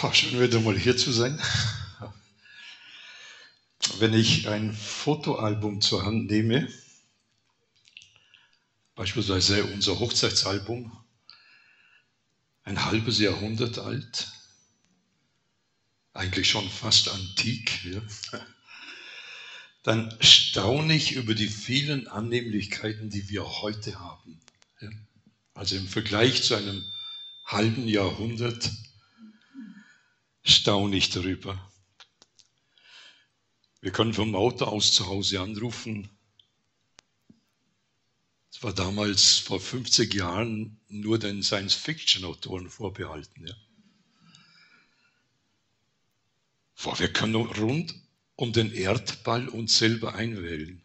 [0.00, 1.40] Boah, schön wieder mal hier zu sein.
[3.98, 6.68] Wenn ich ein Fotoalbum zur Hand nehme,
[8.94, 10.92] beispielsweise unser Hochzeitsalbum,
[12.64, 14.32] ein halbes Jahrhundert alt,
[16.12, 18.02] eigentlich schon fast antik, ja,
[19.82, 24.40] dann staune ich über die vielen Annehmlichkeiten, die wir heute haben.
[24.80, 24.90] Ja.
[25.54, 26.84] Also im Vergleich zu einem
[27.46, 28.70] halben Jahrhundert
[30.46, 31.70] staune ich darüber.
[33.80, 36.08] Wir können vom Auto aus zu Hause anrufen.
[38.50, 43.46] Es war damals vor 50 Jahren nur den Science-Fiction-Autoren vorbehalten.
[43.46, 43.54] Ja.
[46.98, 47.94] Wir können rund
[48.36, 50.82] um den Erdball uns selber einwählen.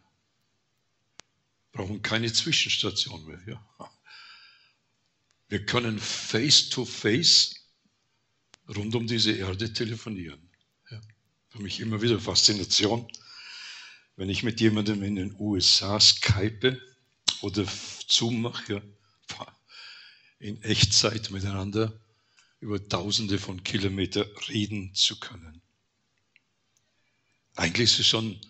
[1.72, 3.40] Brauchen keine Zwischenstation mehr.
[3.46, 3.90] Ja.
[5.48, 7.61] Wir können face-to-face -face
[8.76, 10.40] rund um diese Erde telefonieren.
[10.90, 11.00] Ja.
[11.48, 13.06] Für mich immer wieder Faszination,
[14.16, 16.80] wenn ich mit jemandem in den USA skype
[17.40, 17.66] oder
[18.08, 18.82] Zoom mache,
[20.38, 21.92] in Echtzeit miteinander
[22.58, 25.62] über tausende von Kilometern reden zu können.
[27.54, 28.40] Eigentlich ist es schon,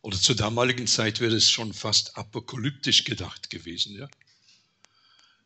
[0.00, 3.96] oder zur damaligen Zeit wäre es schon fast apokalyptisch gedacht gewesen.
[3.96, 4.08] Ja?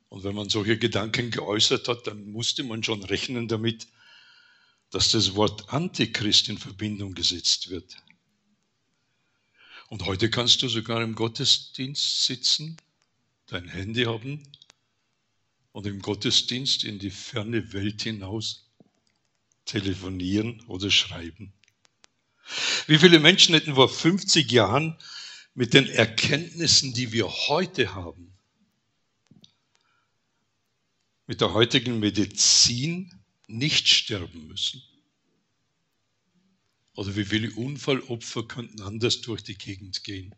[0.08, 3.88] Und wenn man solche Gedanken geäußert hat, dann musste man schon rechnen damit,
[4.97, 7.98] dass das Wort Antichrist in Verbindung gesetzt wird.
[9.91, 12.78] Und heute kannst du sogar im Gottesdienst sitzen,
[13.44, 14.42] dein Handy haben
[15.72, 18.70] und im Gottesdienst in die ferne Welt hinaus
[19.66, 21.53] telefonieren oder schreiben.
[22.86, 24.97] Wie viele Menschen hätten vor 50 Jahren
[25.53, 28.33] mit den Erkenntnissen, die wir heute haben,
[31.27, 33.12] mit der heutigen Medizin
[33.47, 34.83] nicht sterben müssen?
[36.94, 40.34] Oder wie viele Unfallopfer könnten anders durch die Gegend gehen?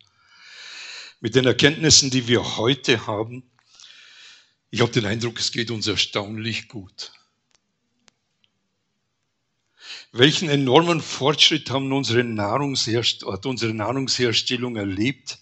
[1.21, 3.43] Mit den Erkenntnissen, die wir heute haben,
[4.71, 7.12] ich habe den Eindruck, es geht uns erstaunlich gut.
[10.12, 15.38] Welchen enormen Fortschritt haben unsere hat unsere Nahrungsherstellung erlebt?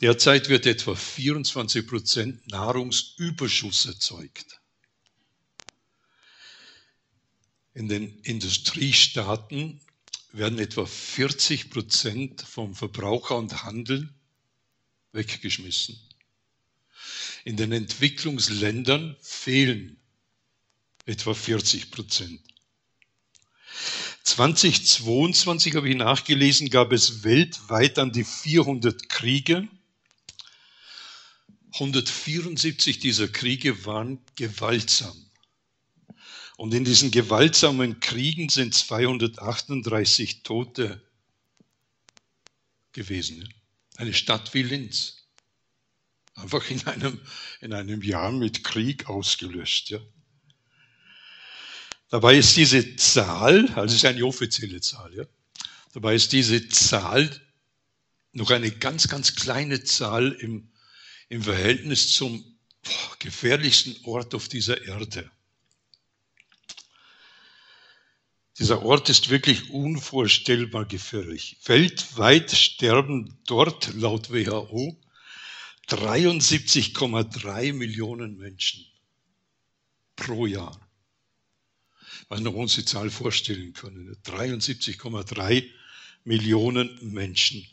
[0.00, 4.59] Derzeit wird etwa 24 Prozent Nahrungsüberschuss erzeugt.
[7.74, 9.80] In den Industriestaaten
[10.32, 14.08] werden etwa 40 Prozent vom Verbraucher und Handel
[15.12, 15.98] weggeschmissen.
[17.44, 19.96] In den Entwicklungsländern fehlen
[21.06, 22.40] etwa 40 Prozent.
[24.24, 29.66] 2022 habe ich nachgelesen, gab es weltweit an die 400 Kriege.
[31.72, 35.29] 174 dieser Kriege waren gewaltsam.
[36.60, 41.00] Und in diesen gewaltsamen Kriegen sind 238 Tote
[42.92, 43.48] gewesen.
[43.96, 45.24] Eine Stadt wie Linz.
[46.34, 47.18] Einfach in einem,
[47.62, 49.88] in einem Jahr mit Krieg ausgelöscht.
[49.88, 50.00] Ja.
[52.10, 55.24] Dabei ist diese Zahl, also es ist eine offizielle Zahl, ja,
[55.94, 57.40] dabei ist diese Zahl
[58.32, 60.70] noch eine ganz, ganz kleine Zahl im,
[61.30, 65.30] im Verhältnis zum boah, gefährlichsten Ort auf dieser Erde.
[68.60, 71.56] Dieser Ort ist wirklich unvorstellbar gefährlich.
[71.64, 74.96] Weltweit sterben dort laut WHO
[75.88, 78.86] 73,3 Millionen Menschen
[80.14, 80.78] pro Jahr
[82.30, 84.16] was wir uns die Zahl vorstellen können.
[84.24, 85.68] 73,3
[86.22, 87.66] Millionen Menschen.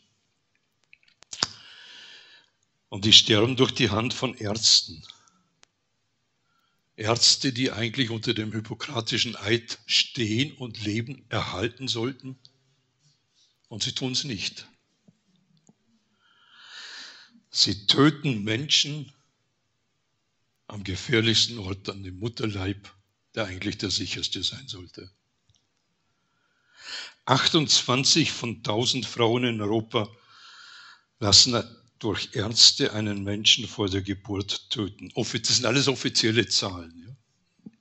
[2.88, 5.04] Und die sterben durch die Hand von Ärzten.
[6.98, 12.38] Ärzte, die eigentlich unter dem hippokratischen Eid stehen und Leben erhalten sollten.
[13.68, 14.66] Und sie tun es nicht.
[17.50, 19.12] Sie töten Menschen
[20.66, 22.92] am gefährlichsten Ort, an dem Mutterleib
[23.34, 25.10] der eigentlich der sicherste sein sollte.
[27.26, 30.10] 28 von 1000 Frauen in Europa
[31.20, 31.54] lassen
[31.98, 35.10] durch Ärzte einen Menschen vor der Geburt töten.
[35.14, 37.04] Das sind alles offizielle Zahlen.
[37.06, 37.72] Ja.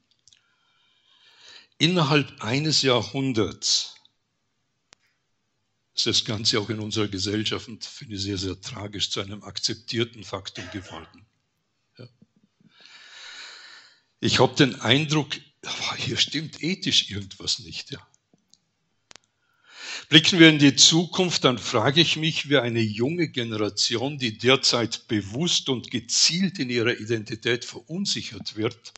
[1.78, 3.96] Innerhalb eines Jahrhunderts
[5.96, 10.24] ist das Ganze auch in unserer Gesellschaft, finde ich sehr, sehr tragisch, zu einem akzeptierten
[10.24, 11.26] Faktum geworden.
[11.98, 12.08] Ja.
[14.20, 15.36] Ich habe den Eindruck,
[15.98, 17.92] hier stimmt ethisch irgendwas nicht.
[17.92, 18.08] Ja.
[20.10, 25.10] Blicken wir in die Zukunft, dann frage ich mich, wie eine junge Generation, die derzeit
[25.10, 28.94] bewusst und gezielt in ihrer Identität verunsichert wird,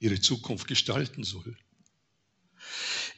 [0.00, 1.56] ihre Zukunft gestalten soll.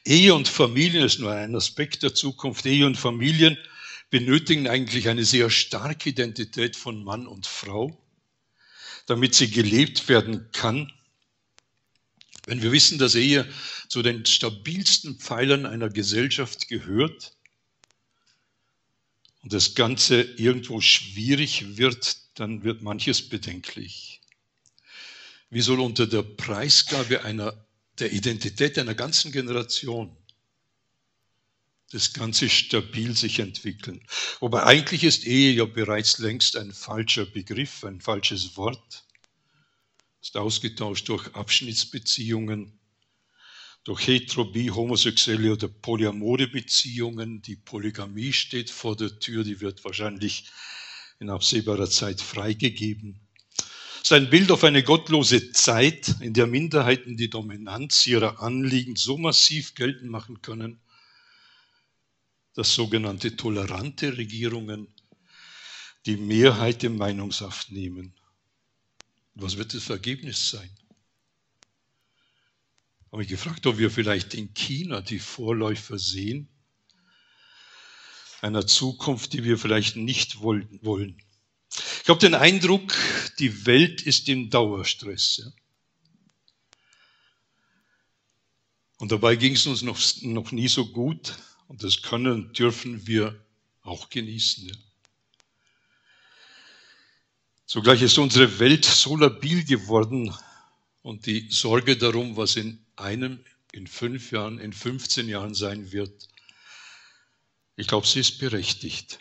[0.04, 2.66] Ehe und Familien ist nur ein Aspekt der Zukunft.
[2.66, 3.56] Ehe und Familien
[4.10, 7.98] benötigen eigentlich eine sehr starke Identität von Mann und Frau,
[9.06, 10.92] damit sie gelebt werden kann.
[12.50, 13.48] Wenn wir wissen, dass Ehe
[13.88, 17.36] zu den stabilsten Pfeilern einer Gesellschaft gehört
[19.42, 24.20] und das Ganze irgendwo schwierig wird, dann wird manches bedenklich.
[25.48, 27.54] Wie soll unter der Preisgabe einer,
[28.00, 30.16] der Identität einer ganzen Generation
[31.92, 34.04] das Ganze stabil sich entwickeln?
[34.40, 39.04] Wobei eigentlich ist Ehe ja bereits längst ein falscher Begriff, ein falsches Wort.
[40.22, 42.78] Ist ausgetauscht durch Abschnittsbeziehungen,
[43.84, 47.40] durch Heterobie, homosexuelle oder polyamore Beziehungen.
[47.40, 50.50] Die Polygamie steht vor der Tür, die wird wahrscheinlich
[51.20, 53.20] in absehbarer Zeit freigegeben.
[54.02, 58.96] Es ist ein Bild auf eine gottlose Zeit, in der Minderheiten die Dominanz ihrer Anliegen
[58.96, 60.80] so massiv geltend machen können,
[62.54, 64.88] dass sogenannte tolerante Regierungen
[66.06, 68.19] die Mehrheit im Meinungssaft nehmen.
[69.40, 70.70] Was wird das Ergebnis sein?
[73.10, 76.48] Habe ich gefragt, ob wir vielleicht in China die Vorläufer sehen,
[78.42, 81.22] einer Zukunft, die wir vielleicht nicht wollen.
[82.02, 82.94] Ich habe den Eindruck,
[83.38, 85.38] die Welt ist im Dauerstress.
[85.38, 85.52] Ja?
[88.98, 93.42] Und dabei ging es uns noch, noch nie so gut und das können dürfen wir
[93.80, 94.68] auch genießen.
[94.68, 94.74] Ja?
[97.70, 100.34] Zugleich ist unsere Welt so labil geworden
[101.02, 106.28] und die Sorge darum, was in einem, in fünf Jahren, in 15 Jahren sein wird,
[107.76, 109.20] ich glaube, sie ist berechtigt.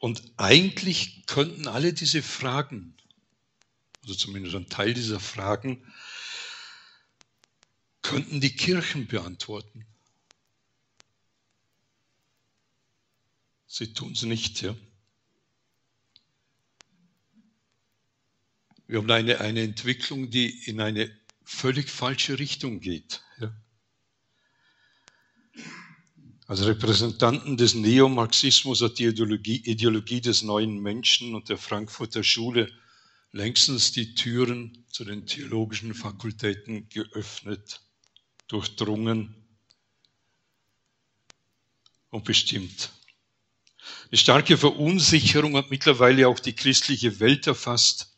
[0.00, 2.94] Und eigentlich könnten alle diese Fragen,
[4.02, 5.82] also zumindest ein Teil dieser Fragen,
[8.02, 9.86] könnten die Kirchen beantworten.
[13.66, 14.76] Sie tun es nicht, ja.
[18.88, 21.10] Wir haben eine, eine Entwicklung, die in eine
[21.44, 23.22] völlig falsche Richtung geht.
[23.40, 23.52] Ja.
[26.46, 32.70] Als Repräsentanten des Neomarxismus hat die Ideologie, Ideologie des neuen Menschen und der Frankfurter Schule
[33.32, 37.80] längstens die Türen zu den theologischen Fakultäten geöffnet,
[38.46, 39.34] durchdrungen
[42.10, 42.92] und bestimmt.
[44.10, 48.15] Eine starke Verunsicherung hat mittlerweile auch die christliche Welt erfasst.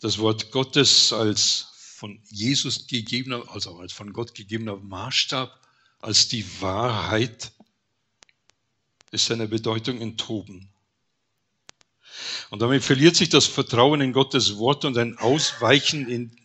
[0.00, 5.60] Das Wort Gottes als von Jesus gegebener, also als von Gott gegebener Maßstab
[5.98, 7.52] als die Wahrheit
[9.10, 10.72] ist seiner Bedeutung enthoben.
[12.48, 16.36] Und damit verliert sich das Vertrauen in Gottes Wort und ein Ausweichen in,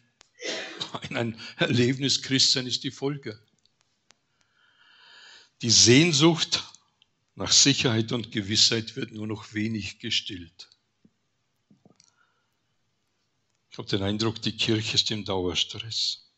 [1.09, 3.41] in ein Erlebnis Christsein ist die Folge.
[5.61, 6.65] Die Sehnsucht
[7.35, 10.69] nach Sicherheit und Gewissheit wird nur noch wenig gestillt.
[13.75, 16.31] Ich habe den Eindruck, die Kirche ist im Dauerstress.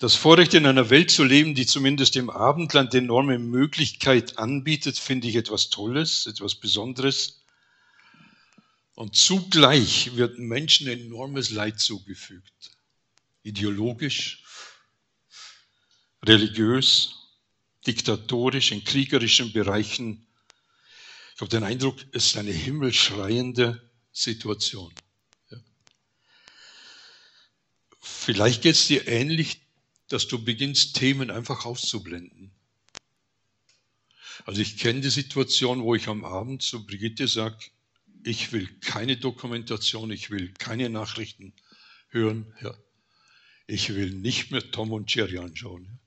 [0.00, 5.28] Das Vorrecht, in einer Welt zu leben, die zumindest im Abendland enorme Möglichkeit anbietet, finde
[5.28, 7.42] ich etwas Tolles, etwas Besonderes.
[8.94, 12.70] Und zugleich wird Menschen enormes Leid zugefügt.
[13.42, 14.44] Ideologisch,
[16.24, 17.16] religiös,
[17.86, 20.26] diktatorisch, in kriegerischen Bereichen.
[21.34, 24.94] Ich habe den Eindruck, es ist eine himmelschreiende Situation.
[28.08, 29.60] Vielleicht geht es dir ähnlich,
[30.08, 32.52] dass du beginnst, Themen einfach auszublenden.
[34.44, 37.58] Also ich kenne die Situation, wo ich am Abend zu Brigitte sage,
[38.22, 41.52] ich will keine Dokumentation, ich will keine Nachrichten
[42.08, 42.54] hören.
[42.62, 42.74] Ja.
[43.66, 45.98] Ich will nicht mehr Tom und Jerry anschauen.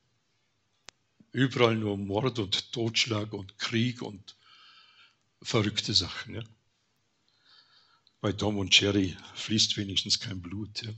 [1.34, 4.38] Überall nur Mord und Totschlag und Krieg und
[5.42, 6.36] verrückte Sachen.
[6.36, 6.44] Ja.
[8.22, 10.82] Bei Tom und Jerry fließt wenigstens kein Blut.
[10.84, 10.92] Ja.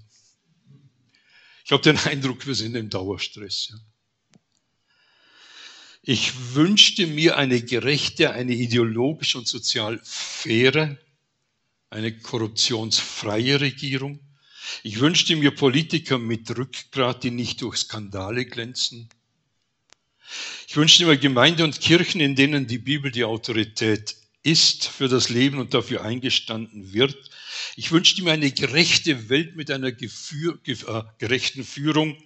[1.65, 3.70] Ich habe den Eindruck, wir sind im Dauerstress.
[3.70, 3.75] Ja.
[6.03, 10.98] Ich wünschte mir eine gerechte, eine ideologisch und sozial faire,
[11.91, 14.20] eine korruptionsfreie Regierung.
[14.82, 19.10] Ich wünschte mir Politiker mit Rückgrat, die nicht durch Skandale glänzen.
[20.68, 25.30] Ich wünschte mir Gemeinde und Kirchen, in denen die Bibel die Autorität ist für das
[25.30, 27.30] Leben und dafür eingestanden wird.
[27.76, 32.18] Ich wünschte mir eine gerechte Welt mit einer geführ, äh, gerechten Führung.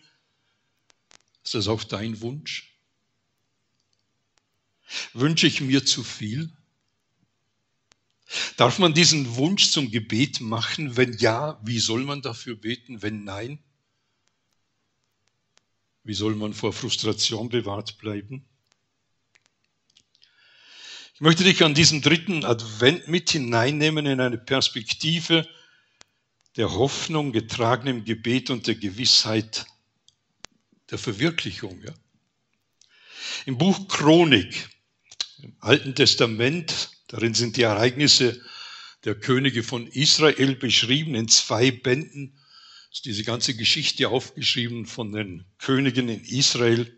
[1.43, 2.71] Ist das auch dein Wunsch?
[5.13, 6.51] Wünsche ich mir zu viel?
[8.57, 10.97] Darf man diesen Wunsch zum Gebet machen?
[10.97, 13.01] Wenn ja, wie soll man dafür beten?
[13.01, 13.59] Wenn nein,
[16.03, 18.45] wie soll man vor Frustration bewahrt bleiben?
[21.15, 25.47] Ich möchte dich an diesen dritten Advent mit hineinnehmen in eine Perspektive
[26.57, 29.65] der Hoffnung, getragen im Gebet und der Gewissheit
[30.91, 31.81] der Verwirklichung.
[31.81, 31.93] Ja?
[33.45, 34.67] Im Buch Chronik,
[35.41, 38.41] im Alten Testament, darin sind die Ereignisse
[39.05, 42.37] der Könige von Israel beschrieben in zwei Bänden
[42.91, 46.93] ist diese ganze Geschichte aufgeschrieben von den Königen in Israel.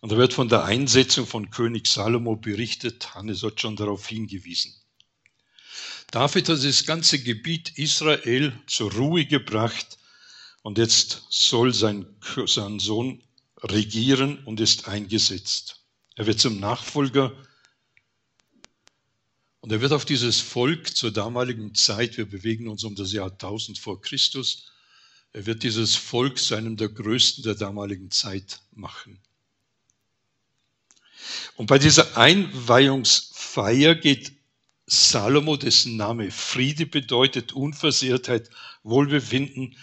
[0.00, 3.14] Und da wird von der Einsetzung von König Salomo berichtet.
[3.14, 4.74] Hannes hat schon darauf hingewiesen.
[6.10, 9.98] David hat das ganze Gebiet Israel zur Ruhe gebracht
[10.62, 12.06] und jetzt soll sein,
[12.46, 13.22] sein Sohn
[13.62, 15.84] regieren und ist eingesetzt.
[16.14, 17.32] Er wird zum Nachfolger
[19.60, 23.30] und er wird auf dieses Volk zur damaligen Zeit, wir bewegen uns um das Jahr
[23.30, 24.72] 1000 vor Christus,
[25.32, 29.20] er wird dieses Volk zu einem der größten der damaligen Zeit machen.
[31.56, 34.32] Und bei dieser Einweihungsfeier geht
[34.86, 38.48] Salomo, dessen Name Friede bedeutet, Unversehrtheit,
[38.82, 39.76] Wohlbefinden,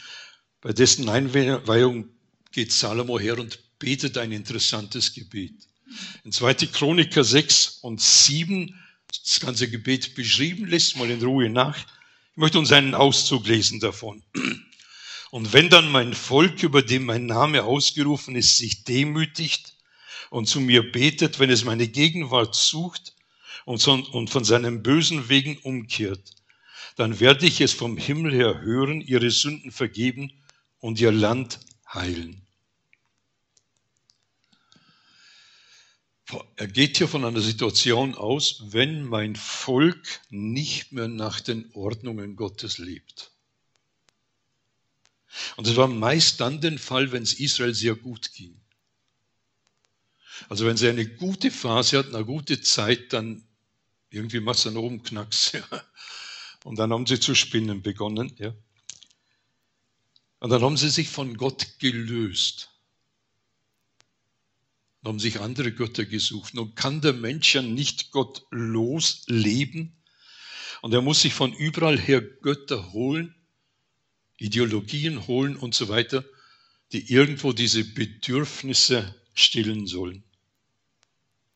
[0.61, 2.09] bei dessen Einweihung
[2.51, 5.53] geht Salomo her und betet ein interessantes Gebet.
[6.23, 6.53] In 2.
[6.67, 8.73] Chroniker 6 und 7
[9.23, 10.65] das ganze Gebet beschrieben.
[10.65, 11.77] Lest mal in Ruhe nach.
[11.77, 14.23] Ich möchte uns einen Auszug lesen davon.
[15.31, 19.74] Und wenn dann mein Volk, über dem mein Name ausgerufen ist, sich demütigt
[20.35, 23.15] und zu mir betet, wenn es meine Gegenwart sucht
[23.63, 26.35] und von seinen bösen Wegen umkehrt,
[26.97, 30.33] dann werde ich es vom Himmel her hören, ihre Sünden vergeben
[30.81, 32.41] und ihr Land heilen.
[36.57, 42.35] Er geht hier von einer Situation aus, wenn mein Volk nicht mehr nach den Ordnungen
[42.35, 43.31] Gottes lebt.
[45.55, 48.59] Und es war meist dann der Fall, wenn es Israel sehr gut ging.
[50.49, 53.43] Also wenn sie eine gute Phase hatten, eine gute Zeit, dann
[54.09, 55.53] irgendwie macht es dann oben Knacks.
[55.71, 55.83] Ja.
[56.63, 58.33] Und dann haben sie zu spinnen begonnen.
[58.39, 58.51] Ja.
[60.39, 62.75] Und dann haben sie sich von Gott gelöst
[65.05, 66.53] haben sich andere Götter gesucht.
[66.53, 69.95] Nun kann der Mensch ja nicht gottlos leben
[70.81, 73.35] und er muss sich von überall her Götter holen,
[74.37, 76.25] Ideologien holen und so weiter,
[76.91, 80.23] die irgendwo diese Bedürfnisse stillen sollen.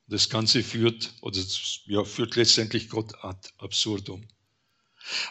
[0.08, 1.40] Das Ganze führt, oder
[1.86, 4.28] ja, führt letztendlich Gott ad absurdum.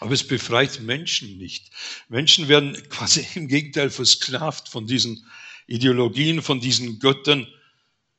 [0.00, 1.70] Aber es befreit Menschen nicht.
[2.08, 5.24] Menschen werden quasi im Gegenteil versklavt von diesen
[5.66, 7.46] Ideologien, von diesen Göttern,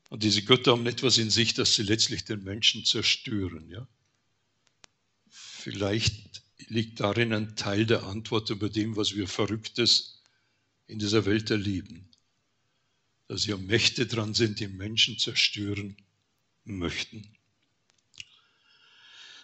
[0.09, 3.69] und diese Götter haben etwas in sich, dass sie letztlich den Menschen zerstören.
[3.69, 3.88] Ja?
[5.29, 10.24] Vielleicht liegt darin ein Teil der Antwort über dem, was wir Verrücktes
[10.88, 12.08] in dieser Welt erleben.
[13.29, 15.95] Dass ja Mächte dran sind, die Menschen zerstören
[16.65, 17.27] möchten.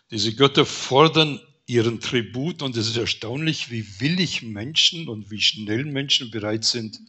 [0.09, 5.85] Diese Götter fordern ihren Tribut und es ist erstaunlich, wie willig Menschen und wie schnell
[5.85, 6.99] Menschen bereit sind,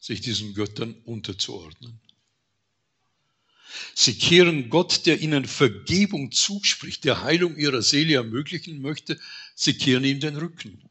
[0.00, 2.00] sich diesen Göttern unterzuordnen.
[3.94, 9.20] Sie kehren Gott, der ihnen Vergebung zuspricht, der Heilung ihrer Seele ermöglichen möchte,
[9.54, 10.90] sie kehren ihm den Rücken.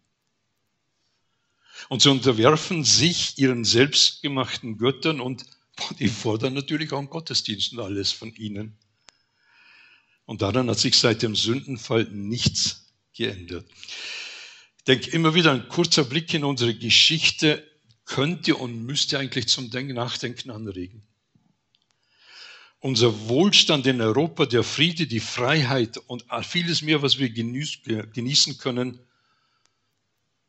[1.90, 5.46] Und sie unterwerfen sich ihren selbstgemachten Göttern und
[6.00, 8.78] die fordern natürlich auch einen Gottesdienst und alles von ihnen.
[10.26, 13.66] Und daran hat sich seit dem Sündenfall nichts geändert.
[14.78, 17.64] Ich denke immer wieder ein kurzer Blick in unsere Geschichte
[18.06, 21.06] könnte und müsste eigentlich zum Nachdenken anregen
[22.84, 29.00] unser Wohlstand in Europa, der Friede, die Freiheit und vieles mehr, was wir genießen können,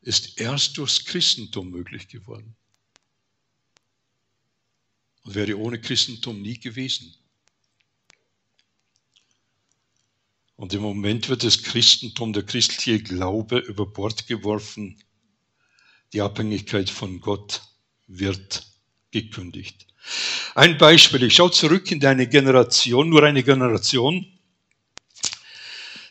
[0.05, 2.55] ist erst durchs Christentum möglich geworden.
[5.23, 7.15] Und wäre ohne Christentum nie gewesen.
[10.55, 15.03] Und im Moment wird das Christentum, der christliche Glaube über Bord geworfen.
[16.13, 17.63] Die Abhängigkeit von Gott
[18.05, 18.65] wird
[19.09, 19.87] gekündigt.
[20.53, 24.34] Ein Beispiel, ich schaue zurück in deine Generation, nur eine Generation.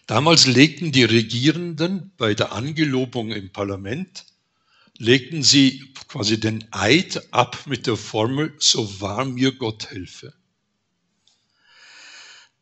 [0.06, 4.26] Damals legten die Regierenden bei der Angelobung im Parlament,
[4.98, 10.34] legten sie quasi den Eid ab mit der Formel, so wahr mir Gott helfe.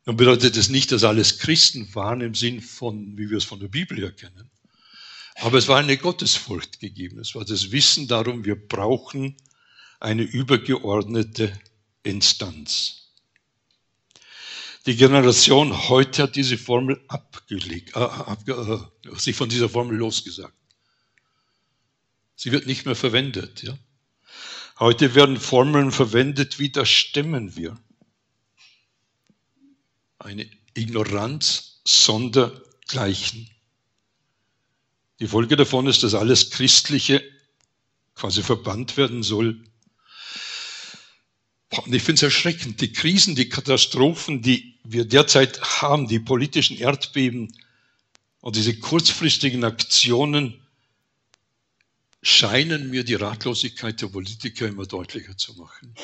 [0.04, 3.60] Nun bedeutet das nicht, dass alles Christen waren im Sinn von, wie wir es von
[3.60, 4.50] der Bibel her kennen.
[5.36, 7.18] Aber es war eine Gottesfurcht gegeben.
[7.18, 9.36] Es war das Wissen darum, wir brauchen
[10.00, 11.58] eine übergeordnete
[12.02, 13.01] Instanz.
[14.86, 20.54] Die Generation heute hat diese Formel abgelegt, äh, abge, äh, sich von dieser Formel losgesagt.
[22.34, 23.62] Sie wird nicht mehr verwendet.
[23.62, 23.78] Ja?
[24.80, 27.78] Heute werden Formeln verwendet, wie das stemmen wir.
[30.18, 33.48] Eine Ignoranz sondergleichen.
[35.20, 37.22] Die Folge davon ist, dass alles Christliche
[38.16, 39.62] quasi verbannt werden soll.
[41.86, 47.56] Ich finde es erschreckend, die Krisen, die Katastrophen, die wir derzeit haben, die politischen Erdbeben
[48.40, 50.60] und diese kurzfristigen Aktionen,
[52.22, 55.94] scheinen mir die Ratlosigkeit der Politiker immer deutlicher zu machen.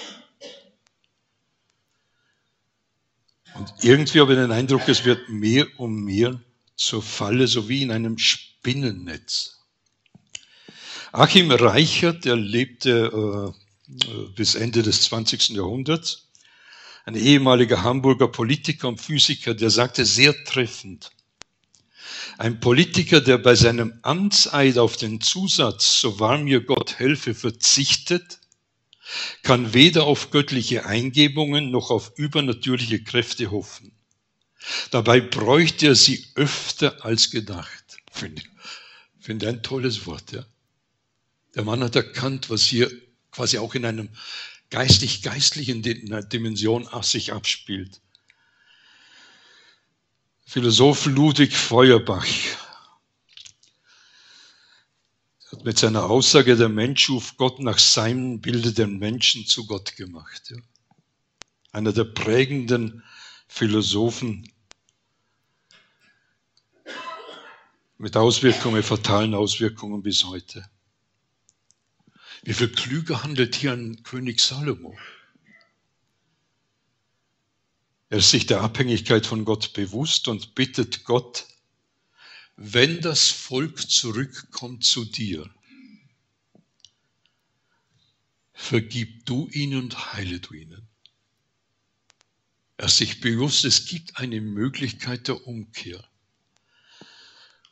[3.54, 6.40] Und irgendwie habe ich den Eindruck, es wird mehr und mehr
[6.76, 9.58] zur Falle, so wie in einem Spinnennetz.
[11.12, 13.67] Achim Reichert, der lebte äh,
[14.34, 15.50] bis Ende des 20.
[15.50, 16.28] Jahrhunderts,
[17.04, 21.10] ein ehemaliger Hamburger Politiker und Physiker, der sagte sehr treffend,
[22.36, 28.38] ein Politiker, der bei seinem Amtseid auf den Zusatz, so wahr mir Gott helfe, verzichtet,
[29.42, 33.92] kann weder auf göttliche Eingebungen noch auf übernatürliche Kräfte hoffen.
[34.90, 37.96] Dabei bräuchte er sie öfter als gedacht.
[38.12, 38.42] Finde
[39.18, 40.32] finde ein tolles Wort.
[40.32, 40.44] Ja.
[41.54, 42.90] Der Mann hat erkannt, was hier
[43.38, 44.08] quasi auch in einem
[44.70, 48.00] geistig-geistlichen Dimension sich abspielt.
[50.44, 52.26] Philosoph Ludwig Feuerbach
[55.52, 59.94] hat mit seiner Aussage, der Mensch schuf Gott nach seinem Bilde den Menschen zu Gott
[59.94, 60.50] gemacht.
[60.50, 60.56] Ja.
[61.70, 63.04] Einer der prägenden
[63.46, 64.52] Philosophen
[67.98, 70.68] mit Auswirkungen, fatalen Auswirkungen bis heute.
[72.42, 74.96] Wie viel klüger handelt hier ein König Salomo?
[78.10, 81.46] Er ist sich der Abhängigkeit von Gott bewusst und bittet Gott,
[82.56, 85.48] wenn das Volk zurückkommt zu dir,
[88.52, 90.88] vergib du ihnen und heile du ihnen.
[92.76, 96.02] Er ist sich bewusst, es gibt eine Möglichkeit der Umkehr.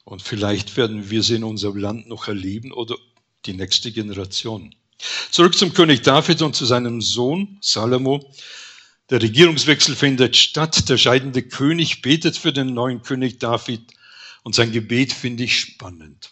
[0.05, 2.97] Und vielleicht werden wir sie in unserem Land noch erleben oder
[3.47, 4.75] die nächste Generation.
[5.31, 8.33] Zurück zum König David und zu seinem Sohn Salomo.
[9.11, 10.89] Der Regierungswechsel findet statt.
[10.89, 13.83] Der scheidende König betet für den neuen König David
[14.43, 16.31] und sein Gebet finde ich spannend.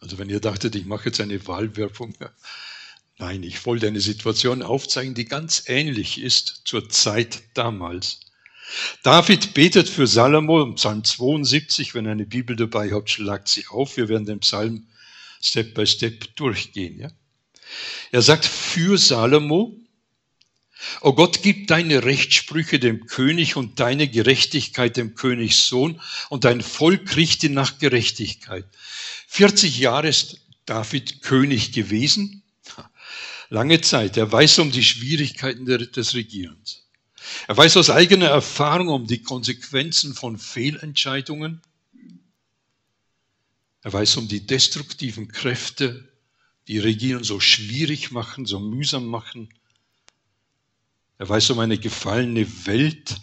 [0.00, 2.14] Also wenn ihr dachtet, ich mache jetzt eine Wahlwerbung,
[3.18, 8.20] nein, ich wollte eine Situation aufzeigen, die ganz ähnlich ist zur Zeit damals.
[9.02, 11.94] David betet für Salomo im Psalm 72.
[11.94, 13.96] Wenn ihr eine Bibel dabei habt, schlagt sie auf.
[13.96, 14.86] Wir werden den Psalm
[15.40, 16.98] Step by Step durchgehen.
[16.98, 17.10] Ja?
[18.12, 19.76] Er sagt für Salomo,
[21.00, 27.16] O Gott, gib deine Rechtssprüche dem König und deine Gerechtigkeit dem Königssohn und dein Volk
[27.16, 28.66] richte nach Gerechtigkeit.
[29.26, 32.42] 40 Jahre ist David König gewesen.
[33.48, 34.16] Lange Zeit.
[34.16, 36.82] Er weiß um die Schwierigkeiten des Regierens.
[37.46, 41.62] Er weiß aus eigener Erfahrung um die Konsequenzen von Fehlentscheidungen.
[43.86, 46.12] Er weiß um die destruktiven Kräfte,
[46.66, 49.48] die Regieren so schwierig machen, so mühsam machen.
[51.18, 53.14] Er weiß um eine gefallene Welt.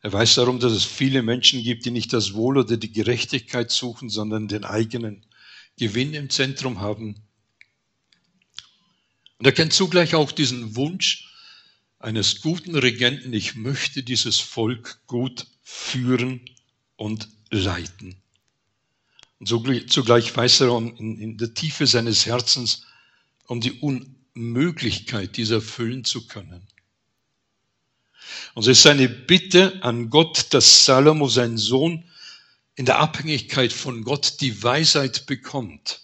[0.00, 3.70] Er weiß darum, dass es viele Menschen gibt, die nicht das Wohl oder die Gerechtigkeit
[3.70, 5.26] suchen, sondern den eigenen
[5.76, 7.16] Gewinn im Zentrum haben.
[9.36, 11.30] Und er kennt zugleich auch diesen Wunsch
[11.98, 16.40] eines guten Regenten, ich möchte dieses Volk gut führen
[16.96, 18.22] und leiten.
[19.38, 19.48] Und
[19.90, 22.86] zugleich weiß er in, in der Tiefe seines Herzens
[23.46, 26.66] um die Un Möglichkeit, dies erfüllen zu können.
[28.54, 32.04] Und es ist seine Bitte an Gott, dass Salomo, sein Sohn,
[32.74, 36.02] in der Abhängigkeit von Gott die Weisheit bekommt.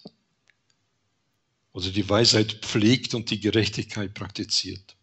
[1.73, 4.95] Oder die Weisheit pflegt und die Gerechtigkeit praktiziert.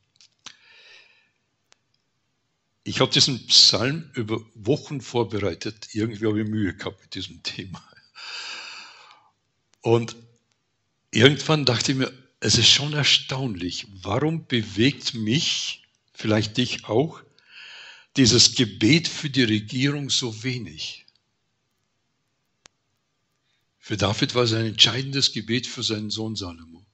[2.83, 5.89] Ich habe diesen Psalm über Wochen vorbereitet.
[5.93, 7.83] Irgendwie habe ich Mühe gehabt mit diesem Thema.
[9.83, 10.17] Und
[11.11, 17.21] irgendwann dachte ich mir, es ist schon erstaunlich, warum bewegt mich, vielleicht dich auch,
[18.17, 21.07] dieses Gebet für die Regierung so wenig.
[23.79, 26.85] Für David war es ein entscheidendes Gebet für seinen Sohn Salomo.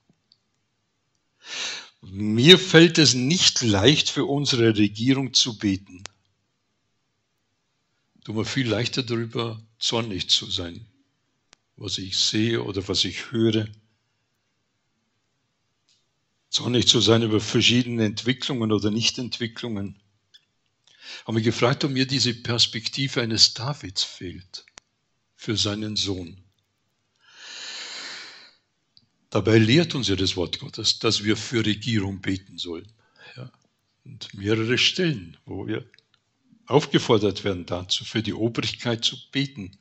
[2.00, 6.02] Mir fällt es nicht leicht, für unsere Regierung zu beten.
[8.24, 10.86] Tut mir viel leichter darüber, zornig zu sein,
[11.76, 13.68] was ich sehe oder was ich höre
[16.56, 20.00] zornig zu sein über verschiedene Entwicklungen oder Nichtentwicklungen.
[21.24, 24.64] Habe mich gefragt, ob mir diese Perspektive eines Davids fehlt
[25.34, 26.42] für seinen Sohn.
[29.28, 32.90] Dabei lehrt uns ja das Wort Gottes, dass wir für Regierung beten sollen.
[33.36, 33.52] Ja.
[34.04, 35.84] Und mehrere Stellen, wo wir
[36.64, 39.76] aufgefordert werden dazu, für die Obrigkeit zu beten.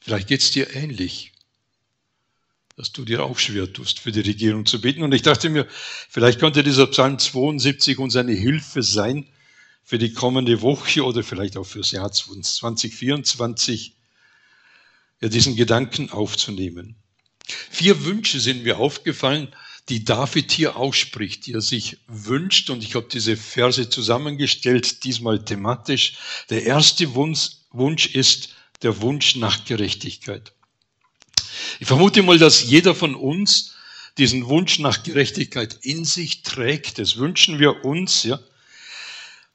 [0.00, 1.32] Vielleicht geht es dir ähnlich,
[2.76, 5.02] dass du dir auch schwer tust, für die Regierung zu beten.
[5.02, 5.66] Und ich dachte mir,
[6.08, 9.26] vielleicht könnte dieser Psalm 72 uns eine Hilfe sein
[9.82, 13.94] für die kommende Woche oder vielleicht auch fürs Jahr 2024,
[15.20, 16.96] ja, diesen Gedanken aufzunehmen.
[17.46, 19.54] Vier Wünsche sind mir aufgefallen,
[19.88, 22.70] die David hier ausspricht, die er sich wünscht.
[22.70, 26.14] Und ich habe diese Verse zusammengestellt, diesmal thematisch.
[26.50, 30.52] Der erste Wunsch, Wunsch ist der Wunsch nach Gerechtigkeit.
[31.80, 33.74] Ich vermute mal, dass jeder von uns
[34.18, 36.98] diesen Wunsch nach Gerechtigkeit in sich trägt.
[36.98, 38.40] Das wünschen wir uns, ja.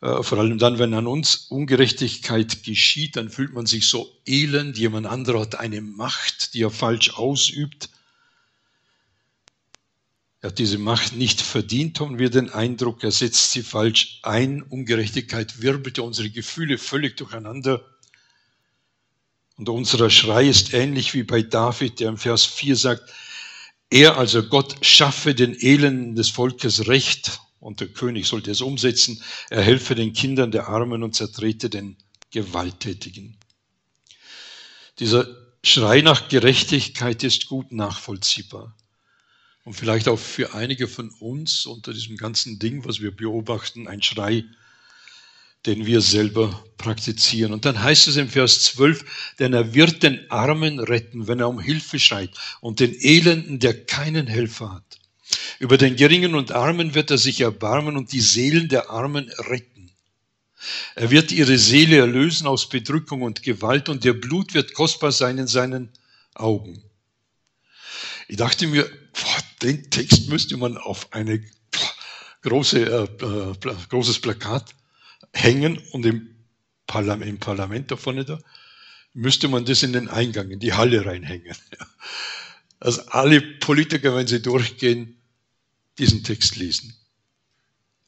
[0.01, 4.77] Äh, vor allem dann, wenn an uns Ungerechtigkeit geschieht, dann fühlt man sich so elend.
[4.77, 7.89] Jemand anderer hat eine Macht, die er falsch ausübt.
[10.41, 14.63] Er hat diese Macht nicht verdient, haben wir den Eindruck, er setzt sie falsch ein.
[14.63, 17.85] Ungerechtigkeit wirbelt unsere Gefühle völlig durcheinander.
[19.61, 23.13] Und unser Schrei ist ähnlich wie bei David, der im Vers 4 sagt,
[23.91, 29.21] er, also Gott, schaffe den Elenden des Volkes Recht und der König sollte es umsetzen.
[29.51, 31.95] Er helfe den Kindern der Armen und zertrete den
[32.31, 33.37] Gewalttätigen.
[34.97, 35.27] Dieser
[35.63, 38.75] Schrei nach Gerechtigkeit ist gut nachvollziehbar.
[39.63, 44.01] Und vielleicht auch für einige von uns unter diesem ganzen Ding, was wir beobachten, ein
[44.01, 44.43] Schrei,
[45.65, 47.53] den wir selber praktizieren.
[47.53, 51.49] Und dann heißt es im Vers 12, denn er wird den Armen retten, wenn er
[51.49, 54.99] um Hilfe schreit, und den Elenden, der keinen Helfer hat.
[55.59, 59.91] Über den Geringen und Armen wird er sich erbarmen und die Seelen der Armen retten.
[60.95, 65.37] Er wird ihre Seele erlösen aus Bedrückung und Gewalt und ihr Blut wird kostbar sein
[65.37, 65.89] in seinen
[66.35, 66.83] Augen.
[68.27, 71.43] Ich dachte mir, boah, den Text müsste man auf eine
[72.41, 74.73] große, äh, äh, großes Plakat
[75.33, 76.35] hängen und im
[76.87, 78.39] Parlament, im Parlament da vorne da,
[79.13, 81.55] müsste man das in den Eingang, in die Halle reinhängen.
[82.83, 85.21] Also alle Politiker, wenn sie durchgehen,
[85.99, 86.95] diesen Text lesen.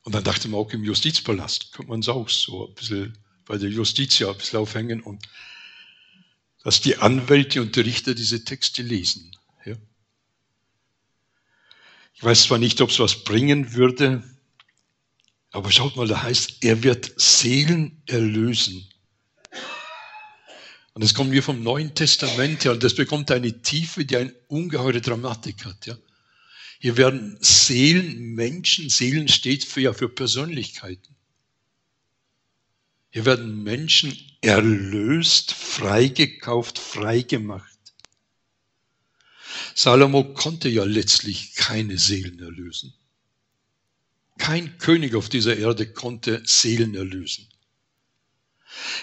[0.01, 3.59] Und dann dachte man auch im Justizpalast, könnte man es auch so ein bisschen bei
[3.59, 5.27] der Justiz ja ein bisschen aufhängen und
[6.63, 9.35] dass die Anwälte und die Richter diese Texte lesen.
[9.65, 9.75] Ja.
[12.15, 14.23] Ich weiß zwar nicht, ob es was bringen würde,
[15.53, 18.89] aber schaut mal, da heißt, er wird Seelen erlösen.
[20.93, 24.33] Und das kommt mir vom Neuen Testament her und das bekommt eine Tiefe, die eine
[24.47, 25.85] ungeheure Dramatik hat.
[25.85, 25.95] Ja.
[26.79, 31.15] Hier werden Seelen, Menschen, Seelen steht für, ja für Persönlichkeiten.
[33.11, 37.69] Hier werden Menschen erlöst, freigekauft, freigemacht.
[39.75, 42.95] Salomo konnte ja letztlich keine Seelen erlösen.
[44.37, 47.47] Kein König auf dieser Erde konnte Seelen erlösen.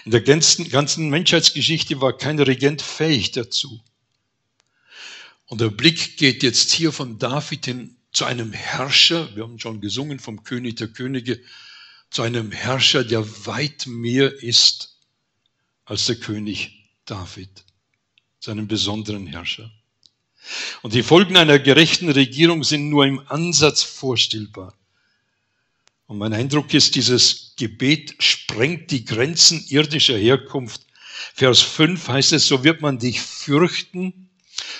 [0.04, 3.82] In der ganzen, Menschheitsgeschichte war kein Regent fähig dazu.
[5.46, 9.80] Und der Blick geht jetzt hier von David hin zu einem Herrscher, wir haben schon
[9.80, 11.40] gesungen vom König der Könige,
[12.10, 14.96] zu einem Herrscher, der weit mehr ist
[15.84, 17.64] als der König David,
[18.40, 19.70] seinem besonderen Herrscher.
[20.82, 24.76] Und die Folgen einer gerechten Regierung sind nur im Ansatz vorstellbar.
[26.10, 30.84] Und mein Eindruck ist, dieses Gebet sprengt die Grenzen irdischer Herkunft.
[31.34, 34.28] Vers 5 heißt es, so wird man dich fürchten,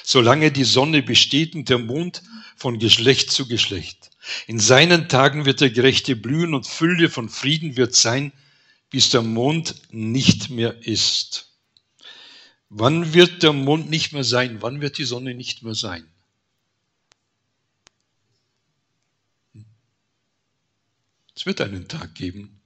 [0.02, 2.24] solange die Sonne besteht und der Mond
[2.56, 4.10] von Geschlecht zu Geschlecht.
[4.48, 8.32] In seinen Tagen wird der Gerechte blühen und Fülle von Frieden wird sein,
[8.90, 11.52] bis der Mond nicht mehr ist.
[12.70, 14.62] Wann wird der Mond nicht mehr sein?
[14.62, 16.10] Wann wird die Sonne nicht mehr sein?
[21.40, 22.61] Es wird einen Tag geben,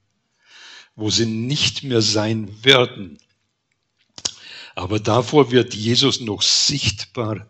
[0.97, 3.19] wo sie nicht mehr sein werden.
[4.75, 7.49] Aber davor wird Jesus noch sichtbar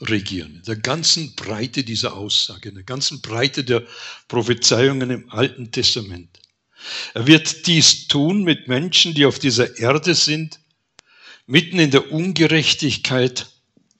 [0.00, 0.56] regieren.
[0.56, 3.86] In der ganzen Breite dieser Aussage, in der ganzen Breite der
[4.26, 6.40] Prophezeiungen im Alten Testament.
[7.14, 10.58] Er wird dies tun mit Menschen, die auf dieser Erde sind.
[11.46, 13.46] Mitten in der Ungerechtigkeit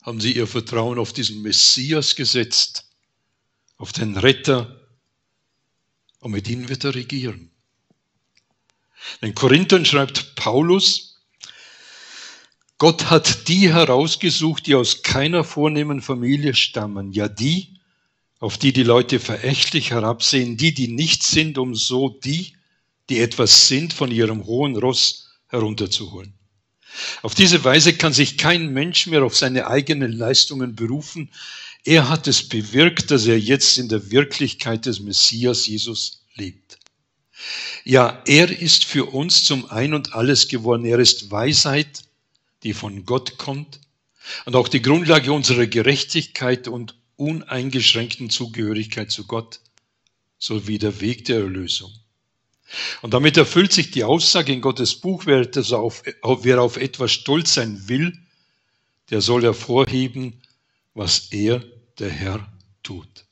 [0.03, 2.91] haben sie ihr Vertrauen auf diesen Messias gesetzt,
[3.77, 4.82] auf den Retter.
[6.23, 7.51] Und mit ihnen wird er regieren.
[9.23, 11.21] Den Korinthern schreibt Paulus,
[12.79, 17.11] Gott hat die herausgesucht, die aus keiner vornehmen Familie stammen.
[17.11, 17.81] Ja, die,
[18.39, 22.57] auf die die Leute verächtlich herabsehen, die, die nicht sind, um so die,
[23.11, 26.35] die etwas sind, von ihrem hohen Ross herunterzuholen.
[27.23, 31.31] Auf diese Weise kann sich kein Mensch mehr auf seine eigenen Leistungen berufen.
[31.85, 36.79] Er hat es bewirkt, dass er jetzt in der Wirklichkeit des Messias Jesus lebt.
[37.85, 40.85] Ja, er ist für uns zum Ein und alles geworden.
[40.85, 42.03] Er ist Weisheit,
[42.63, 43.81] die von Gott kommt
[44.45, 49.61] und auch die Grundlage unserer Gerechtigkeit und uneingeschränkten Zugehörigkeit zu Gott
[50.39, 51.93] sowie der Weg der Erlösung.
[53.03, 57.55] Und damit erfüllt sich die Aussage in Gottes Buch, wer, auf, wer auf etwas stolz
[57.55, 58.19] sein will,
[59.11, 60.41] der soll hervorheben,
[60.95, 61.63] was er,
[61.99, 62.49] der Herr,
[62.83, 63.25] tut.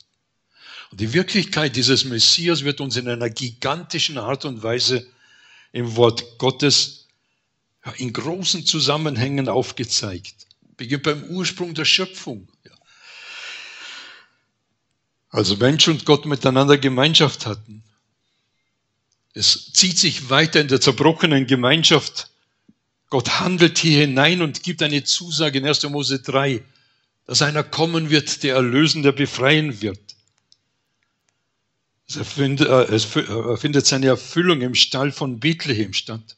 [0.91, 5.07] Und die Wirklichkeit dieses Messias wird uns in einer gigantischen Art und Weise
[5.71, 7.07] im Wort Gottes
[7.97, 10.47] in großen Zusammenhängen aufgezeigt.
[10.77, 12.47] Beginnt beim Ursprung der Schöpfung.
[15.29, 17.83] Also Mensch und Gott miteinander Gemeinschaft hatten.
[19.33, 22.29] Es zieht sich weiter in der zerbrochenen Gemeinschaft.
[23.09, 25.83] Gott handelt hier hinein und gibt eine Zusage in 1.
[25.89, 26.63] Mose 3,
[27.25, 29.99] dass einer kommen wird, der erlösen, der befreien wird.
[32.07, 36.35] Es findet, äh, es findet seine Erfüllung im Stall von Bethlehem statt.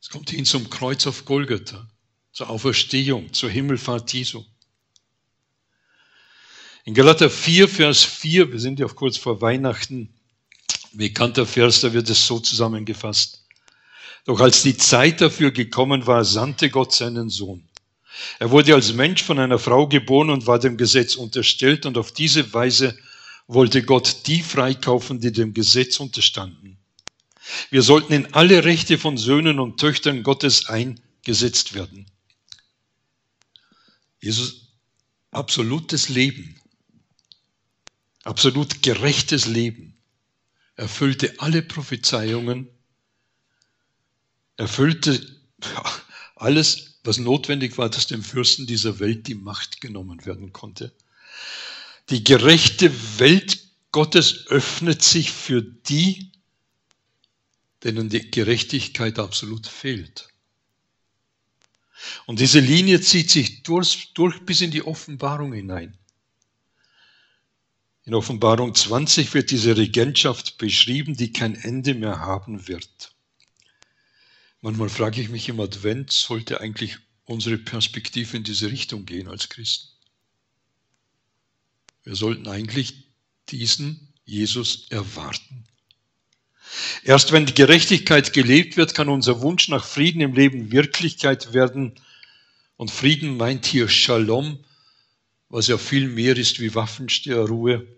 [0.00, 1.88] Es kommt hin zum Kreuz auf Golgatha,
[2.32, 4.44] zur Auferstehung, zur Himmelfahrt Jesu.
[6.86, 10.08] In Galater 4, Vers 4, wir sind ja kurz vor Weihnachten,
[10.92, 13.44] bekannter Vers, da wird es so zusammengefasst.
[14.24, 17.68] Doch als die Zeit dafür gekommen war, sandte Gott seinen Sohn.
[18.38, 22.12] Er wurde als Mensch von einer Frau geboren und war dem Gesetz unterstellt und auf
[22.12, 22.96] diese Weise
[23.48, 26.78] wollte Gott die freikaufen, die dem Gesetz unterstanden.
[27.68, 32.06] Wir sollten in alle Rechte von Söhnen und Töchtern Gottes eingesetzt werden.
[34.20, 34.68] Jesus,
[35.32, 36.55] absolutes Leben
[38.26, 39.96] absolut gerechtes Leben,
[40.74, 42.68] erfüllte alle Prophezeiungen,
[44.56, 45.24] erfüllte
[46.34, 50.92] alles, was notwendig war, dass dem Fürsten dieser Welt die Macht genommen werden konnte.
[52.10, 53.60] Die gerechte Welt
[53.92, 56.32] Gottes öffnet sich für die,
[57.84, 60.28] denen die Gerechtigkeit absolut fehlt.
[62.26, 65.96] Und diese Linie zieht sich durch, durch bis in die Offenbarung hinein.
[68.06, 73.12] In Offenbarung 20 wird diese Regentschaft beschrieben, die kein Ende mehr haben wird.
[74.60, 79.48] Manchmal frage ich mich im Advent, sollte eigentlich unsere Perspektive in diese Richtung gehen als
[79.48, 79.88] Christen?
[82.04, 83.08] Wir sollten eigentlich
[83.48, 85.64] diesen Jesus erwarten.
[87.02, 92.00] Erst wenn die Gerechtigkeit gelebt wird, kann unser Wunsch nach Frieden im Leben Wirklichkeit werden.
[92.76, 94.64] Und Frieden meint hier Shalom,
[95.48, 97.95] was ja viel mehr ist wie Waffenruhe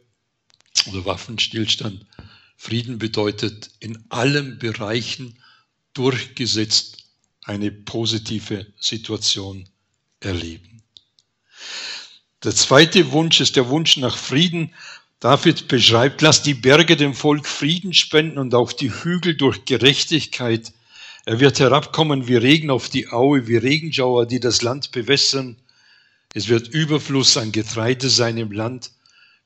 [0.89, 2.07] oder Waffenstillstand.
[2.57, 5.39] Frieden bedeutet in allen Bereichen
[5.95, 7.05] durchgesetzt
[7.45, 9.69] eine positive Situation
[10.21, 10.83] erleben.
[12.45, 14.75] Der zweite Wunsch ist der Wunsch nach Frieden.
[15.21, 20.73] David beschreibt, lass die Berge dem Volk Frieden spenden und auch die Hügel durch Gerechtigkeit.
[21.25, 25.57] Er wird herabkommen wie Regen auf die Aue, wie Regenschauer, die das Land bewässern.
[26.35, 28.93] Es wird Überfluss an Getreide sein im Land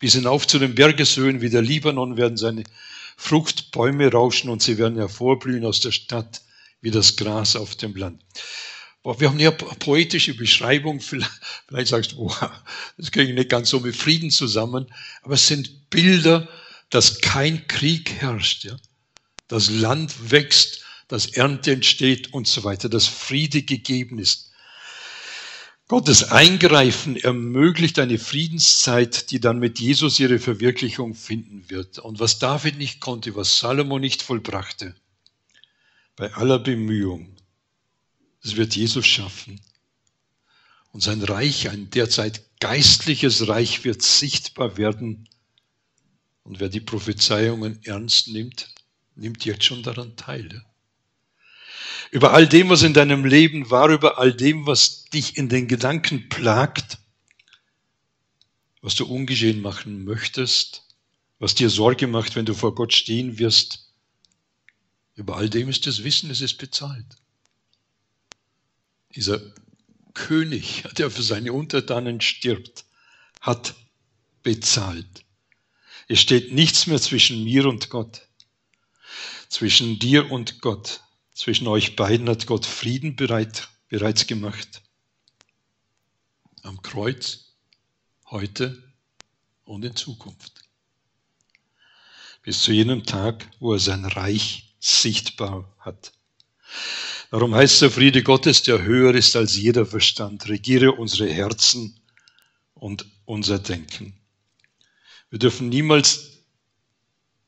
[0.03, 2.65] bis hinauf zu den Bergeshöhen wie der Libanon werden seine
[3.17, 6.43] Fruchtbäume rauschen und sie werden hervorblühen aus der Stadt
[6.81, 8.21] wie das Gras auf dem Land.
[9.05, 11.01] Wir haben eine poetische Beschreibung,
[11.69, 12.35] vielleicht, sagst du,
[12.97, 16.49] das kriege ich nicht ganz so mit Frieden zusammen, aber es sind Bilder,
[16.91, 18.77] dass kein Krieg herrscht, ja?
[19.47, 24.51] das Land wächst, dass Ernte entsteht und so weiter, dass Friede gegeben ist.
[25.93, 31.99] Gottes Eingreifen ermöglicht eine Friedenszeit, die dann mit Jesus ihre Verwirklichung finden wird.
[31.99, 34.95] Und was David nicht konnte, was Salomo nicht vollbrachte,
[36.17, 37.37] bei aller Bemühung,
[38.43, 39.61] das wird Jesus schaffen.
[40.93, 45.29] Und sein Reich, ein derzeit geistliches Reich, wird sichtbar werden.
[46.43, 48.75] Und wer die Prophezeiungen ernst nimmt,
[49.15, 50.65] nimmt jetzt schon daran teil
[52.11, 55.69] über all dem, was in deinem Leben war, über all dem, was dich in den
[55.69, 56.99] Gedanken plagt,
[58.81, 60.83] was du ungeschehen machen möchtest,
[61.39, 63.91] was dir Sorge macht, wenn du vor Gott stehen wirst.
[65.15, 67.07] Über all dem ist das Wissen, es ist bezahlt.
[69.15, 69.41] Dieser
[70.15, 72.85] König, der für seine Untertanen stirbt,
[73.41, 73.75] hat
[74.43, 75.25] bezahlt.
[76.09, 78.27] Es steht nichts mehr zwischen mir und Gott,
[79.49, 81.02] zwischen dir und Gott.
[81.35, 84.83] Zwischen euch beiden hat Gott Frieden bereit, bereits gemacht.
[86.63, 87.55] Am Kreuz,
[88.31, 88.83] heute
[89.65, 90.63] und in Zukunft.
[92.43, 96.13] bis zu jenem Tag, wo er sein Reich sichtbar hat.
[97.31, 102.01] Darum heißt der Friede Gottes, der höher ist als jeder Verstand, regiere unsere Herzen
[102.75, 104.15] und unser Denken.
[105.31, 106.43] Wir dürfen niemals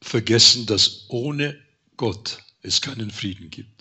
[0.00, 1.60] vergessen, dass ohne
[1.96, 3.73] Gott es keinen Frieden gibt.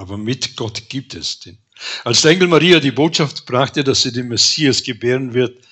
[0.00, 1.58] Aber mit Gott gibt es den.
[2.04, 5.62] Als der Engel Maria die Botschaft brachte, dass sie den Messias gebären wird,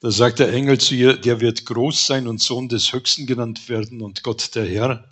[0.00, 3.70] da sagt der Engel zu ihr, der wird groß sein und Sohn des Höchsten genannt
[3.70, 5.10] werden und Gott der Herr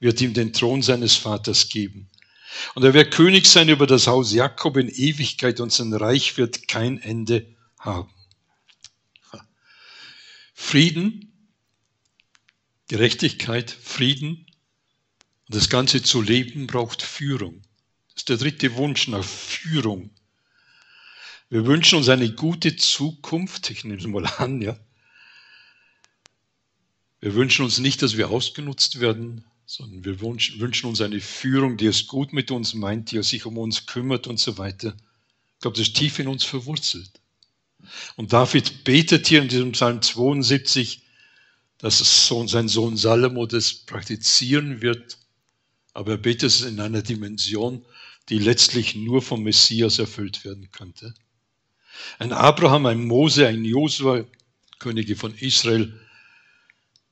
[0.00, 2.10] wird ihm den Thron seines Vaters geben.
[2.74, 6.66] Und er wird König sein über das Haus Jakob in Ewigkeit und sein Reich wird
[6.66, 7.46] kein Ende
[7.78, 8.12] haben.
[10.54, 11.32] Frieden,
[12.88, 14.46] Gerechtigkeit, Frieden
[15.46, 17.62] und das Ganze zu leben braucht Führung.
[18.14, 20.10] Das ist der dritte Wunsch nach Führung.
[21.48, 24.78] Wir wünschen uns eine gute Zukunft, ich nehme es mal an, ja.
[27.20, 31.86] Wir wünschen uns nicht, dass wir ausgenutzt werden, sondern wir wünschen uns eine Führung, die
[31.86, 34.96] es gut mit uns meint, die sich um uns kümmert und so weiter.
[35.54, 37.20] Ich glaube, das ist tief in uns verwurzelt.
[38.16, 41.02] Und David betet hier in diesem Psalm 72,
[41.78, 45.18] dass sein Sohn Salomo das praktizieren wird,
[45.94, 47.84] aber er betet es in einer Dimension,
[48.28, 51.14] die letztlich nur vom Messias erfüllt werden könnte.
[52.18, 54.24] Ein Abraham, ein Mose, ein Josua,
[54.78, 56.00] Könige von Israel,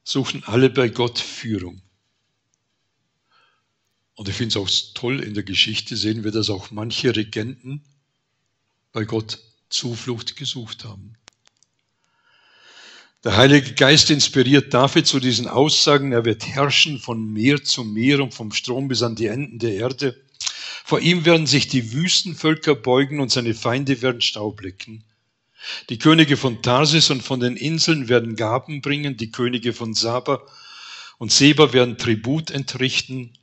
[0.02, 1.82] suchen alle bei Gott Führung.
[4.14, 7.82] Und ich finde es auch toll, in der Geschichte sehen wir, dass auch manche Regenten
[8.92, 9.38] bei Gott
[9.68, 11.16] Zuflucht gesucht haben.
[13.22, 18.20] Der Heilige Geist inspiriert David zu diesen Aussagen, er wird herrschen von Meer zu Meer
[18.20, 20.18] und vom Strom bis an die Enden der Erde.
[20.86, 25.04] Vor ihm werden sich die Wüstenvölker beugen und seine Feinde werden Staub lecken.
[25.90, 30.40] Die Könige von Tarsis und von den Inseln werden Gaben bringen, die Könige von Saba
[31.18, 33.34] und Seba werden Tribut entrichten.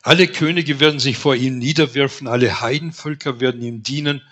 [0.00, 4.22] Alle Könige werden sich vor ihm niederwerfen, alle Heidenvölker werden ihm dienen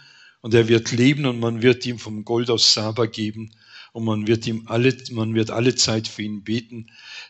[0.41, 3.53] und er wird leben und man wird ihm vom Gold aus Saba geben
[3.99, 6.87] und man wird ihm alle, man wird alle Zeit für ihn beten.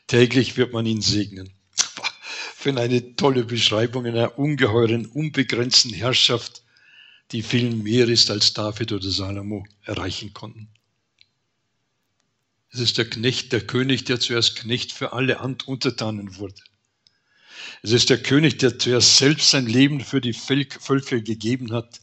[0.07, 1.51] Täglich wird man ihn segnen
[2.55, 6.63] für eine tolle Beschreibung einer ungeheuren, unbegrenzten Herrschaft,
[7.33, 10.69] die viel mehr ist, als David oder Salomo erreichen konnten.
[12.71, 16.61] Es ist der Knecht, der König, der zuerst Knecht für alle Untertanen wurde.
[17.83, 22.03] Es ist der König, der zuerst selbst sein Leben für die Völker gegeben hat.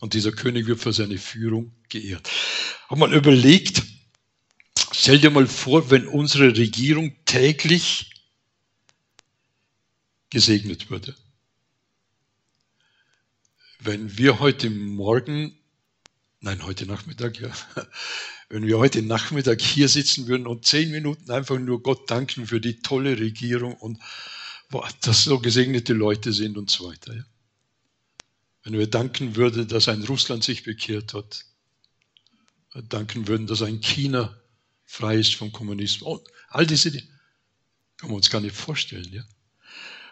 [0.00, 2.28] Und dieser König wird für seine Führung geehrt.
[2.88, 3.82] Hat man überlegt,
[4.92, 8.10] stell dir mal vor, wenn unsere Regierung täglich
[10.30, 11.14] gesegnet würde.
[13.78, 15.58] Wenn wir heute Morgen,
[16.40, 17.50] nein, heute Nachmittag, ja,
[18.48, 22.60] wenn wir heute Nachmittag hier sitzen würden und zehn Minuten einfach nur Gott danken für
[22.60, 23.98] die tolle Regierung und
[24.70, 27.14] boah, dass so gesegnete Leute sind und so weiter.
[27.14, 27.24] Ja.
[28.62, 31.44] Wenn wir danken würden, dass ein Russland sich bekehrt hat,
[32.88, 34.38] danken würden, dass ein China
[34.84, 37.08] frei ist vom Kommunismus, all diese Dinge,
[37.96, 39.10] können wir uns gar nicht vorstellen.
[39.12, 39.24] Ja.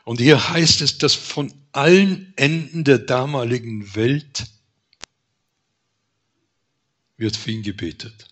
[0.04, 4.46] Und hier heißt es, dass von allen Enden der damaligen Welt
[7.16, 8.28] wird für ihn gebetet.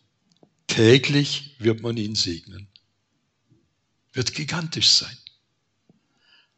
[0.66, 2.68] Täglich wird man ihn segnen.
[4.12, 5.16] Wird gigantisch sein.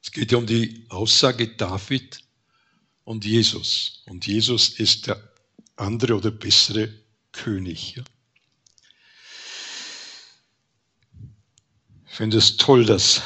[0.02, 2.20] Es geht ja um die Aussage David
[3.08, 4.02] und Jesus.
[4.04, 5.18] Und Jesus ist der
[5.76, 6.92] andere oder bessere
[7.32, 8.02] König.
[12.06, 13.22] Ich finde es toll, dass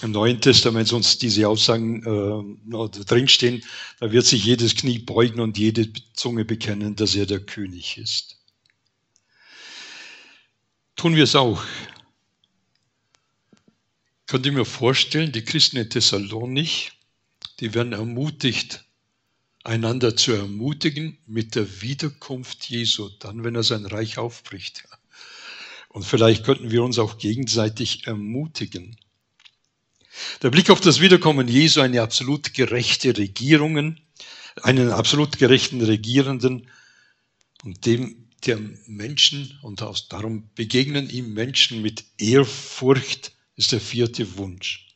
[0.00, 3.62] im Neuen Testament uns diese Aussagen äh, drinstehen,
[3.98, 8.38] da wird sich jedes Knie beugen und jede Zunge bekennen, dass er der König ist.
[10.96, 11.62] Tun wir es auch.
[14.26, 16.92] Könnt ihr mir vorstellen, die Christen in Thessalonich,
[17.60, 18.84] die werden ermutigt,
[19.64, 24.84] einander zu ermutigen mit der Wiederkunft Jesu, dann, wenn er sein Reich aufbricht.
[25.88, 28.96] Und vielleicht könnten wir uns auch gegenseitig ermutigen.
[30.42, 33.96] Der Blick auf das Wiederkommen Jesu, eine absolut gerechte Regierung,
[34.62, 36.68] einen absolut gerechten Regierenden
[37.62, 44.89] und dem der Menschen, und darum begegnen ihm Menschen mit Ehrfurcht, ist der vierte Wunsch.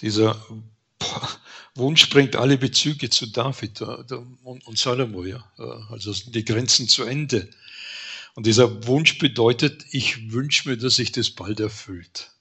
[0.00, 0.44] Dieser
[1.74, 5.44] Wunsch bringt alle Bezüge zu David und Salomo, ja.
[5.90, 7.50] Also sind die Grenzen zu Ende.
[8.34, 12.32] Und dieser Wunsch bedeutet, ich wünsche mir, dass sich das bald erfüllt.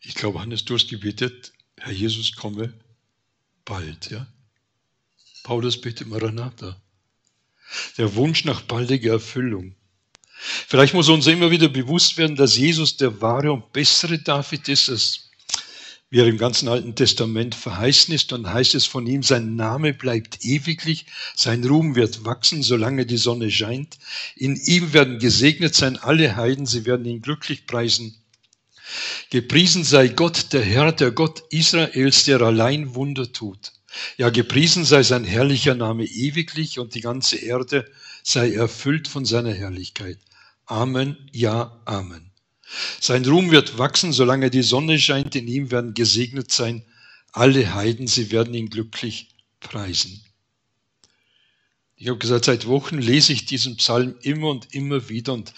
[0.00, 2.74] Ich glaube, Hannes, du hast gebetet, Herr Jesus, komme
[3.64, 4.10] bald.
[4.10, 4.26] Ja?
[5.42, 6.80] Paulus betet Maranatha.
[7.96, 9.74] der Wunsch nach baldiger Erfüllung.
[10.68, 14.88] Vielleicht muss uns immer wieder bewusst werden, dass Jesus der wahre und bessere David ist,
[14.88, 15.30] als
[16.08, 18.32] wie er im ganzen Alten Testament verheißen ist.
[18.32, 23.16] Dann heißt es von ihm, sein Name bleibt ewiglich, sein Ruhm wird wachsen, solange die
[23.16, 23.98] Sonne scheint.
[24.34, 28.16] In ihm werden gesegnet sein alle Heiden, sie werden ihn glücklich preisen.
[29.30, 33.72] Gepriesen sei Gott, der Herr, der Gott Israels, der allein Wunder tut.
[34.16, 37.88] Ja, gepriesen sei sein herrlicher Name ewiglich und die ganze Erde
[38.22, 40.18] sei erfüllt von seiner Herrlichkeit.
[40.70, 42.30] Amen, ja, Amen.
[43.00, 46.84] Sein Ruhm wird wachsen, solange die Sonne scheint, in ihm werden gesegnet sein
[47.32, 49.28] alle Heiden, sie werden ihn glücklich
[49.60, 50.24] preisen.
[51.96, 55.52] Ich habe gesagt, seit Wochen lese ich diesen Psalm immer und immer wieder und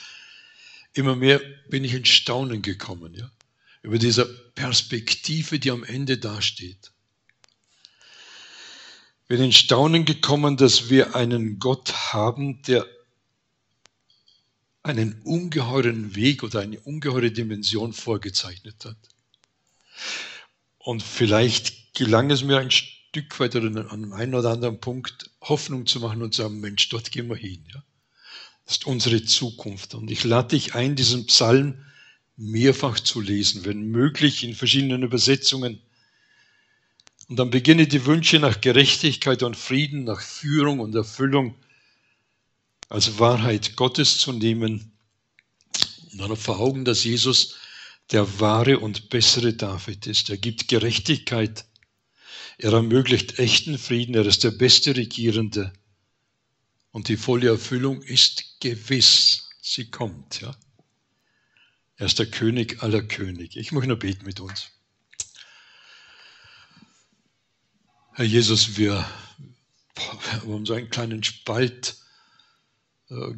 [0.94, 3.30] immer mehr bin ich in Staunen gekommen, ja,
[3.82, 6.92] über diese Perspektive, die am Ende dasteht
[9.32, 12.86] bin in Staunen gekommen, dass wir einen Gott haben, der
[14.83, 18.97] einen ungeheuren Weg oder eine ungeheure Dimension vorgezeichnet hat.
[20.78, 25.87] Und vielleicht gelang es mir ein Stück weit oder an einem oder anderen Punkt Hoffnung
[25.87, 27.64] zu machen und zu sagen, Mensch, dort gehen wir hin.
[27.72, 27.85] Ja?
[28.64, 29.95] Das ist unsere Zukunft.
[29.95, 31.85] Und ich lade dich ein, diesen Psalm
[32.37, 35.80] mehrfach zu lesen, wenn möglich in verschiedenen Übersetzungen
[37.28, 41.55] und dann beginne die Wünsche nach Gerechtigkeit und Frieden, nach Führung und Erfüllung
[42.93, 44.93] als Wahrheit Gottes zu nehmen.
[46.12, 47.57] Und dann vor Augen, dass Jesus
[48.11, 50.28] der wahre und bessere David ist.
[50.28, 51.64] Er gibt Gerechtigkeit.
[52.59, 54.14] Er ermöglicht echten Frieden.
[54.14, 55.72] Er ist der beste Regierende.
[56.90, 59.49] Und die volle Erfüllung ist gewiss.
[59.62, 60.55] Sie kommt, ja.
[61.97, 63.59] Er ist der König aller Könige.
[63.59, 64.68] Ich möchte nur beten mit uns.
[68.12, 69.09] Herr Jesus, wir
[69.97, 72.01] haben so einen kleinen Spalt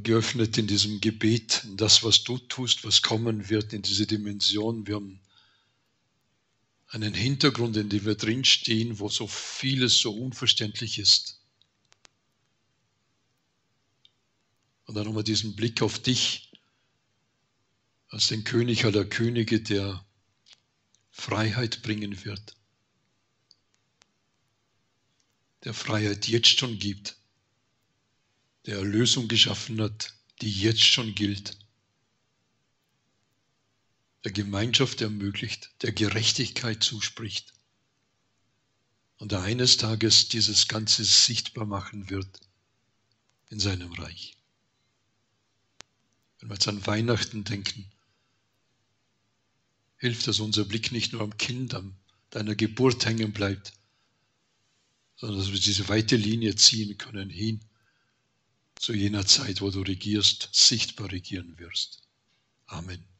[0.02, 4.86] geöffnet in diesem Gebet, das, was du tust, was kommen wird, in diese Dimension.
[4.86, 5.20] Wir haben
[6.88, 11.40] einen Hintergrund, in dem wir drinstehen, wo so vieles so unverständlich ist.
[14.86, 16.52] Und dann haben wir diesen Blick auf dich
[18.08, 20.04] als den König aller Könige, der
[21.10, 22.54] Freiheit bringen wird
[25.64, 27.16] der Freiheit jetzt schon gibt,
[28.66, 31.58] der Erlösung geschaffen hat, die jetzt schon gilt,
[34.24, 37.52] der Gemeinschaft ermöglicht, der Gerechtigkeit zuspricht
[39.18, 42.40] und der eines Tages dieses Ganze sichtbar machen wird
[43.50, 44.36] in seinem Reich.
[46.38, 47.90] Wenn wir jetzt an Weihnachten denken,
[49.98, 51.94] hilft, dass unser Blick nicht nur am Kind, an
[52.30, 53.74] deiner Geburt hängen bleibt,
[55.16, 57.60] sondern dass wir diese weite Linie ziehen können hin
[58.85, 62.03] zu jener Zeit, wo du regierst, sichtbar regieren wirst.
[62.66, 63.13] Amen.